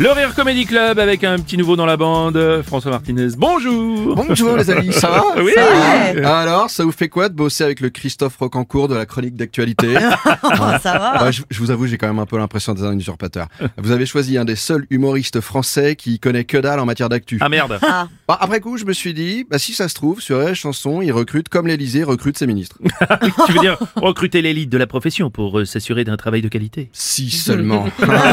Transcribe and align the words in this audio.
Le 0.00 0.10
Rire 0.10 0.34
Comedy 0.34 0.64
Club 0.66 0.98
avec 0.98 1.22
un 1.22 1.38
petit 1.38 1.56
nouveau 1.56 1.76
dans 1.76 1.86
la 1.86 1.96
bande, 1.96 2.62
François 2.66 2.90
Martinez. 2.90 3.28
Bonjour 3.36 4.16
Bonjour 4.16 4.56
les 4.56 4.68
amis, 4.70 4.92
ça 4.92 5.08
va 5.10 5.42
Oui 5.42 5.52
Ça 5.54 6.20
va 6.20 6.38
Alors, 6.38 6.70
ça 6.70 6.82
vous 6.84 6.90
fait 6.90 7.08
quoi 7.08 7.28
de 7.28 7.34
bosser 7.34 7.62
avec 7.62 7.78
le 7.78 7.90
Christophe 7.90 8.36
Rocancourt 8.38 8.88
de 8.88 8.96
la 8.96 9.06
chronique 9.06 9.36
d'actualité 9.36 9.94
ça 10.42 10.78
va. 10.98 11.18
Bah, 11.20 11.30
je, 11.30 11.42
je 11.48 11.58
vous 11.60 11.70
avoue, 11.70 11.86
j'ai 11.86 11.98
quand 11.98 12.08
même 12.08 12.18
un 12.18 12.26
peu 12.26 12.36
l'impression 12.36 12.74
d'être 12.74 12.84
un 12.86 12.98
usurpateur. 12.98 13.46
Vous 13.78 13.92
avez 13.92 14.04
choisi 14.06 14.38
un 14.38 14.44
des 14.44 14.56
seuls 14.56 14.86
humoristes 14.90 15.40
français 15.40 15.94
qui 15.94 16.18
connaît 16.18 16.44
que 16.44 16.56
dalle 16.56 16.80
en 16.80 16.86
matière 16.86 17.08
d'actu. 17.08 17.38
Ah 17.40 17.48
merde 17.48 17.78
Ah, 17.82 18.08
Bah, 18.26 18.38
après 18.40 18.58
coup, 18.60 18.78
je 18.78 18.84
me 18.86 18.94
suis 18.94 19.14
dit, 19.14 19.44
bah, 19.48 19.58
si 19.58 19.72
ça 19.72 19.88
se 19.88 19.94
trouve, 19.94 20.20
sur 20.20 20.40
les 20.40 20.54
chansons, 20.56 21.00
il 21.02 21.12
recrute 21.12 21.48
comme 21.48 21.68
l'Elysée 21.68 22.02
recrute 22.02 22.36
ses 22.38 22.46
ministres. 22.48 22.78
Tu 23.46 23.52
veux 23.52 23.60
dire 23.60 23.78
recruter 23.96 24.42
l'élite 24.42 24.70
de 24.70 24.78
la 24.78 24.86
profession 24.86 25.30
pour 25.30 25.60
euh, 25.60 25.64
s'assurer 25.64 26.02
d'un 26.04 26.16
travail 26.16 26.42
de 26.42 26.48
qualité? 26.48 26.88
Si 26.92 27.30
seulement. 27.30 27.86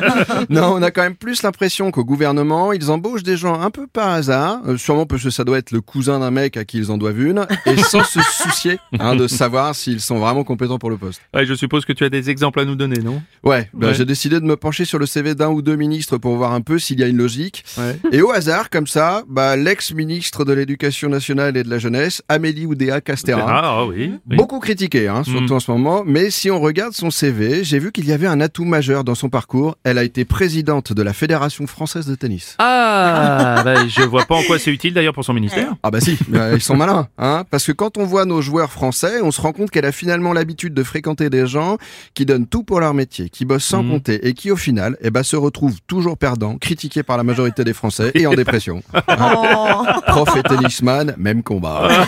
non, 0.50 0.74
on 0.74 0.82
a 0.82 0.90
quand 0.90 1.02
même 1.02 1.16
plus 1.16 1.42
l'impression 1.46 1.90
qu'au 1.90 2.04
gouvernement, 2.04 2.72
ils 2.72 2.90
embauchent 2.90 3.22
des 3.22 3.36
gens 3.36 3.60
un 3.60 3.70
peu 3.70 3.86
par 3.86 4.08
hasard, 4.08 4.60
euh, 4.66 4.76
sûrement 4.76 5.06
parce 5.06 5.22
que 5.22 5.30
ça 5.30 5.44
doit 5.44 5.58
être 5.58 5.70
le 5.70 5.80
cousin 5.80 6.18
d'un 6.18 6.30
mec 6.30 6.56
à 6.56 6.64
qui 6.64 6.78
ils 6.78 6.90
en 6.90 6.98
doivent 6.98 7.20
une, 7.20 7.46
et 7.66 7.76
sans 7.82 8.02
se 8.04 8.20
soucier 8.20 8.78
hein, 8.98 9.14
de 9.16 9.26
savoir 9.28 9.74
s'ils 9.74 10.00
sont 10.00 10.18
vraiment 10.18 10.44
compétents 10.44 10.78
pour 10.78 10.90
le 10.90 10.96
poste. 10.96 11.20
Ouais, 11.34 11.46
je 11.46 11.54
suppose 11.54 11.84
que 11.84 11.92
tu 11.92 12.04
as 12.04 12.10
des 12.10 12.28
exemples 12.30 12.60
à 12.60 12.64
nous 12.64 12.74
donner, 12.76 12.98
non? 12.98 13.22
Ouais, 13.44 13.70
bah, 13.72 13.88
Ouais. 13.88 13.94
j'ai 13.94 14.04
décidé 14.04 14.40
de 14.40 14.44
me 14.44 14.56
pencher 14.56 14.84
sur 14.84 14.98
le 14.98 15.06
CV 15.06 15.34
d'un 15.34 15.48
ou 15.48 15.62
deux 15.62 15.76
ministres 15.76 16.18
pour 16.18 16.36
voir 16.36 16.52
un 16.52 16.60
peu 16.60 16.78
s'il 16.78 16.98
y 17.00 17.04
a 17.04 17.06
une 17.06 17.16
logique. 17.16 17.64
Ouais. 17.78 17.96
Et 18.12 18.20
au 18.22 18.30
hasard, 18.32 18.68
comme 18.70 18.86
ça, 18.88 19.22
bah, 19.28 19.56
l'ex-ministre 19.56 20.44
de 20.44 20.52
l'Éducation 20.52 21.08
nationale 21.08 21.56
et 21.56 21.62
de 21.62 21.70
la 21.70 21.78
jeunesse, 21.78 22.22
Amélie 22.28 22.66
Oudéa 22.66 23.00
Castéra. 23.00 23.44
Ah 23.48 23.86
oui, 23.86 24.12
oui. 24.28 24.36
Beaucoup 24.36 24.58
critiqué, 24.58 25.06
hein, 25.08 25.22
surtout 25.24 25.52
Mm. 25.54 25.56
en 25.56 25.60
ce 25.60 25.70
moment, 25.70 26.02
mais 26.04 26.30
si 26.30 26.50
on 26.50 26.60
regarde 26.60 26.92
son 26.92 27.10
CV, 27.10 27.62
j'ai 27.62 27.78
vu 27.78 27.92
qu'il 27.92 28.06
y 28.06 28.12
avait 28.12 28.26
un 28.26 28.40
atout 28.40 28.64
majeur 28.64 29.04
dans 29.04 29.14
son 29.14 29.28
parcours. 29.28 29.76
Elle 29.84 29.98
a 29.98 30.02
été 30.04 30.24
présidente 30.24 30.92
de 30.92 31.02
la 31.02 31.12
Fédération 31.12 31.35
française 31.66 32.06
de 32.06 32.14
tennis. 32.14 32.54
Ah, 32.58 33.62
bah, 33.64 33.86
je 33.88 34.02
vois 34.02 34.24
pas 34.24 34.34
en 34.36 34.42
quoi 34.42 34.58
c'est 34.58 34.70
utile 34.70 34.94
d'ailleurs 34.94 35.14
pour 35.14 35.24
son 35.24 35.32
ministère. 35.34 35.74
Ah 35.82 35.90
bah 35.90 36.00
si, 36.00 36.16
bah, 36.28 36.52
ils 36.54 36.60
sont 36.62 36.76
malins, 36.76 37.08
hein, 37.18 37.44
parce 37.50 37.64
que 37.66 37.72
quand 37.72 37.96
on 37.98 38.04
voit 38.04 38.24
nos 38.24 38.40
joueurs 38.42 38.70
français, 38.72 39.20
on 39.22 39.30
se 39.30 39.40
rend 39.40 39.52
compte 39.52 39.70
qu'elle 39.70 39.84
a 39.84 39.92
finalement 39.92 40.32
l'habitude 40.32 40.74
de 40.74 40.82
fréquenter 40.82 41.30
des 41.30 41.46
gens 41.46 41.76
qui 42.14 42.26
donnent 42.26 42.46
tout 42.46 42.62
pour 42.62 42.80
leur 42.80 42.94
métier, 42.94 43.28
qui 43.28 43.44
bossent 43.44 43.64
sans 43.64 43.82
Mhm. 43.82 43.90
compter 43.90 44.26
et 44.26 44.32
qui 44.34 44.50
au 44.50 44.56
final, 44.56 44.96
eh 45.00 45.10
ben, 45.10 45.22
se 45.22 45.36
retrouvent 45.36 45.78
toujours 45.86 46.16
perdants, 46.18 46.56
critiqués 46.58 47.02
par 47.02 47.16
la 47.16 47.22
majorité 47.24 47.64
des 47.64 47.72
Français 47.74 48.10
et 48.14 48.26
en 48.26 48.34
dépression. 48.34 48.82
oh. 48.94 49.84
Prof 50.06 50.36
et 50.36 50.42
tennisman, 50.42 51.14
même 51.18 51.42
combat. 51.42 51.88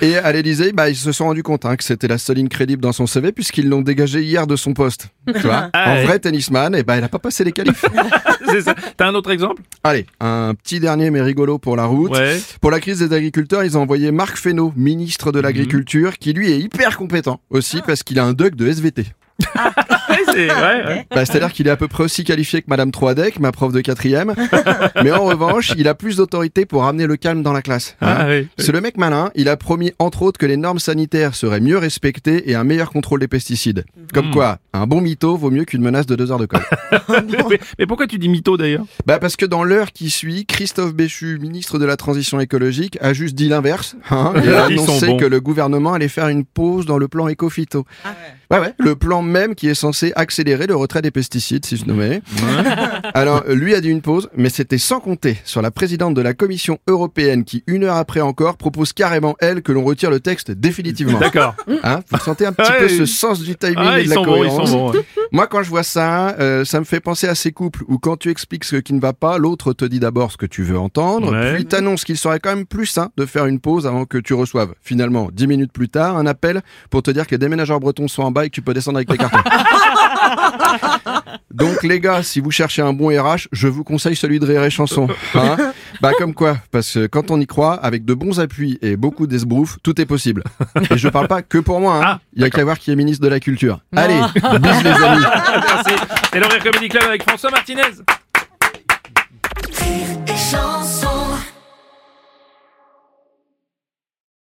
Et 0.00 0.16
à 0.16 0.32
l'Elysée, 0.32 0.72
bah, 0.72 0.88
ils 0.90 0.96
se 0.96 1.12
sont 1.12 1.26
rendus 1.26 1.42
compte 1.44 1.64
hein, 1.64 1.76
que 1.76 1.84
c'était 1.84 2.08
la 2.08 2.18
seule 2.18 2.36
ligne 2.36 2.48
crédible 2.48 2.82
dans 2.82 2.92
son 2.92 3.06
CV 3.06 3.30
puisqu'ils 3.32 3.68
l'ont 3.68 3.80
dégagé 3.80 4.22
hier 4.22 4.46
de 4.46 4.56
son 4.56 4.74
poste. 4.74 5.08
Tu 5.32 5.38
vois 5.38 5.70
Ah 5.72 5.92
en 5.92 6.02
vrai 6.04 6.18
tennisman, 6.18 6.74
et 6.74 6.82
ben, 6.82 6.94
elle 6.96 7.04
a 7.04 7.08
pas 7.08 7.18
passé 7.20 7.44
les 7.44 7.52
qualifs. 7.64 7.84
c'est 8.48 8.62
ça. 8.62 8.74
T'as 8.96 9.08
un 9.08 9.14
autre 9.14 9.30
exemple? 9.30 9.62
Allez, 9.82 10.06
un 10.20 10.54
petit 10.54 10.80
dernier 10.80 11.10
mais 11.10 11.22
rigolo 11.22 11.58
pour 11.58 11.76
la 11.76 11.86
route. 11.86 12.10
Ouais. 12.10 12.40
Pour 12.60 12.70
la 12.70 12.80
crise 12.80 12.98
des 13.00 13.14
agriculteurs, 13.14 13.64
ils 13.64 13.76
ont 13.76 13.82
envoyé 13.82 14.10
Marc 14.12 14.36
Fesneau, 14.36 14.72
ministre 14.76 15.32
de 15.32 15.40
l'Agriculture, 15.40 16.18
qui 16.18 16.32
lui 16.32 16.50
est 16.50 16.58
hyper 16.58 16.96
compétent 16.96 17.40
aussi 17.50 17.82
parce 17.86 18.02
qu'il 18.02 18.18
a 18.18 18.24
un 18.24 18.32
doc 18.32 18.54
de 18.54 18.66
SVT. 18.66 19.06
Ouais, 20.10 20.18
c'est 20.32 20.48
ouais, 20.50 20.84
ouais. 20.86 21.06
Bah, 21.10 21.24
C'est-à-dire 21.24 21.52
qu'il 21.52 21.66
est 21.66 21.70
à 21.70 21.76
peu 21.76 21.88
près 21.88 22.04
aussi 22.04 22.24
qualifié 22.24 22.60
que 22.60 22.66
Madame 22.68 22.90
Troadec, 22.92 23.40
ma 23.40 23.52
prof 23.52 23.72
de 23.72 23.80
quatrième. 23.80 24.34
Mais 25.02 25.10
en 25.10 25.24
revanche, 25.24 25.72
il 25.76 25.88
a 25.88 25.94
plus 25.94 26.16
d'autorité 26.16 26.66
pour 26.66 26.82
ramener 26.82 27.06
le 27.06 27.16
calme 27.16 27.42
dans 27.42 27.52
la 27.52 27.62
classe. 27.62 27.96
hein. 28.00 28.14
Ah, 28.20 28.26
oui. 28.28 28.48
C'est 28.58 28.70
le 28.72 28.80
mec 28.80 28.96
malin, 28.96 29.30
il 29.34 29.48
a 29.48 29.56
promis 29.56 29.92
entre 29.98 30.22
autres 30.22 30.38
que 30.38 30.46
les 30.46 30.56
normes 30.56 30.78
sanitaires 30.78 31.34
seraient 31.34 31.60
mieux 31.60 31.78
respectées 31.78 32.50
et 32.50 32.54
un 32.54 32.64
meilleur 32.64 32.90
contrôle 32.90 33.20
des 33.20 33.28
pesticides. 33.28 33.84
Comme 34.12 34.28
Mm. 34.28 34.32
quoi, 34.32 34.58
un 34.72 34.86
bon 34.86 35.00
mytho 35.00 35.36
vaut 35.36 35.50
mieux 35.50 35.64
qu'une 35.64 35.82
menace 35.82 36.06
de 36.06 36.14
deux 36.16 36.30
heures 36.30 36.38
de 36.38 36.46
colle. 36.46 36.64
mais, 37.50 37.58
mais 37.78 37.86
pourquoi 37.86 38.06
tu 38.06 38.18
dis 38.18 38.28
mytho 38.28 38.56
d'ailleurs? 38.56 38.84
Bah 39.06 39.18
parce 39.18 39.36
que 39.36 39.46
dans 39.46 39.64
l'heure 39.64 39.90
qui 39.92 40.10
suit, 40.10 40.46
Christophe 40.46 40.94
Béchu, 40.94 41.38
ministre 41.40 41.78
de 41.78 41.84
la 41.86 41.96
Transition 41.96 42.38
écologique, 42.40 42.98
a 43.00 43.12
juste 43.14 43.34
dit 43.34 43.48
l'inverse 43.48 43.96
hein, 44.10 44.32
et 44.44 44.48
a 44.50 44.64
annoncé 44.66 45.16
que 45.16 45.24
le 45.24 45.40
gouvernement 45.40 45.94
allait 45.94 46.08
faire 46.08 46.28
une 46.28 46.44
pause 46.44 46.86
dans 46.86 46.98
le 46.98 47.08
plan 47.08 47.26
éco-phyto. 47.28 47.84
Ouais, 48.50 48.58
ouais, 48.60 48.74
le 48.78 48.94
plan 48.94 49.22
même 49.24 49.54
qui 49.54 49.68
est 49.68 49.74
censé 49.74 50.12
accélérer 50.16 50.66
le 50.66 50.76
retrait 50.76 51.02
des 51.02 51.10
pesticides, 51.10 51.64
si 51.66 51.76
je 51.76 51.84
nommais. 51.86 52.22
Alors, 53.14 53.44
lui 53.48 53.74
a 53.74 53.80
dit 53.80 53.88
une 53.88 54.00
pause, 54.02 54.28
mais 54.36 54.48
c'était 54.48 54.78
sans 54.78 55.00
compter 55.00 55.38
sur 55.44 55.62
la 55.62 55.70
présidente 55.70 56.14
de 56.14 56.20
la 56.20 56.34
Commission 56.34 56.78
européenne 56.86 57.44
qui, 57.44 57.62
une 57.66 57.84
heure 57.84 57.96
après 57.96 58.20
encore, 58.20 58.56
propose 58.56 58.92
carrément, 58.92 59.36
elle, 59.40 59.62
que 59.62 59.72
l'on 59.72 59.84
retire 59.84 60.10
le 60.10 60.20
texte 60.20 60.50
définitivement. 60.50 61.18
D'accord. 61.18 61.54
Hein, 61.82 62.00
vous 62.10 62.18
sentez 62.18 62.46
un 62.46 62.52
petit 62.52 62.70
Ouais, 62.70 62.78
peu 62.78 62.88
ce 62.88 63.06
sens 63.06 63.40
du 63.40 63.54
timing 63.56 63.76
Ah, 63.78 63.98
et 63.98 64.02
ils 64.02 64.04
de 64.04 64.10
la 64.10 64.14
sont 64.16 64.24
bons, 64.24 64.36
ils 64.44 64.48
cohérence. 64.48 64.70
sont 64.70 64.78
bons. 64.78 64.92
ouais. 64.92 65.04
Moi, 65.34 65.48
quand 65.48 65.64
je 65.64 65.68
vois 65.68 65.82
ça, 65.82 66.28
euh, 66.38 66.64
ça 66.64 66.78
me 66.78 66.84
fait 66.84 67.00
penser 67.00 67.26
à 67.26 67.34
ces 67.34 67.50
couples 67.50 67.82
où 67.88 67.98
quand 67.98 68.16
tu 68.16 68.30
expliques 68.30 68.62
ce 68.62 68.76
qui 68.76 68.94
ne 68.94 69.00
va 69.00 69.12
pas, 69.12 69.36
l'autre 69.36 69.72
te 69.72 69.84
dit 69.84 69.98
d'abord 69.98 70.30
ce 70.30 70.36
que 70.36 70.46
tu 70.46 70.62
veux 70.62 70.78
entendre, 70.78 71.32
Ouais. 71.32 71.54
puis 71.54 71.66
t'annonce 71.66 72.04
qu'il 72.04 72.16
serait 72.16 72.38
quand 72.38 72.54
même 72.54 72.66
plus 72.66 72.86
sain 72.86 73.10
de 73.16 73.26
faire 73.26 73.46
une 73.46 73.58
pause 73.58 73.84
avant 73.84 74.04
que 74.04 74.18
tu 74.18 74.32
reçoives, 74.32 74.74
finalement, 74.80 75.30
dix 75.32 75.48
minutes 75.48 75.72
plus 75.72 75.88
tard, 75.88 76.16
un 76.16 76.26
appel 76.26 76.62
pour 76.88 77.02
te 77.02 77.10
dire 77.10 77.26
que 77.26 77.32
les 77.32 77.38
déménageurs 77.38 77.80
bretons 77.80 78.06
sont 78.06 78.22
en 78.22 78.30
bas 78.30 78.44
et 78.44 78.48
que 78.48 78.54
tu 78.54 78.62
peux 78.62 78.74
descendre 78.74 78.98
avec 78.98 79.08
tes 79.08 79.18
cartons. 79.18 79.38
Donc 81.54 81.84
les 81.84 82.00
gars, 82.00 82.24
si 82.24 82.40
vous 82.40 82.50
cherchez 82.50 82.82
un 82.82 82.92
bon 82.92 83.08
RH, 83.08 83.46
je 83.52 83.68
vous 83.68 83.84
conseille 83.84 84.16
celui 84.16 84.40
de 84.40 84.46
Rire 84.46 84.64
et 84.64 84.70
Chanson. 84.70 85.06
Hein 85.34 85.56
bah 86.00 86.10
comme 86.18 86.34
quoi, 86.34 86.58
parce 86.72 86.94
que 86.94 87.06
quand 87.06 87.30
on 87.30 87.40
y 87.40 87.46
croit, 87.46 87.74
avec 87.74 88.04
de 88.04 88.12
bons 88.12 88.40
appuis 88.40 88.78
et 88.82 88.96
beaucoup 88.96 89.28
d'esbrouf, 89.28 89.78
tout 89.82 90.00
est 90.00 90.06
possible. 90.06 90.42
Et 90.90 90.98
je 90.98 91.08
parle 91.08 91.28
pas 91.28 91.42
que 91.42 91.58
pour 91.58 91.78
moi, 91.80 91.96
hein. 91.96 92.02
Ah, 92.04 92.20
il 92.34 92.42
y 92.42 92.44
a 92.44 92.50
qu'à 92.50 92.64
voir 92.64 92.78
qui 92.78 92.90
est 92.90 92.96
ministre 92.96 93.22
de 93.22 93.28
la 93.28 93.38
Culture. 93.38 93.80
Allez, 93.94 94.20
bis 94.34 94.82
les 94.82 94.90
amis 94.90 95.24
Merci. 95.74 95.92
Et 96.34 96.40
le 96.40 96.46
Rire 96.46 96.64
Comedy 96.64 96.88
Club 96.88 97.04
avec 97.04 97.22
François 97.22 97.50
Martinez. 97.50 97.82